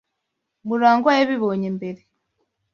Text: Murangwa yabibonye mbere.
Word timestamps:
Murangwa 0.67 1.11
yabibonye 1.17 1.67
mbere. 1.77 2.01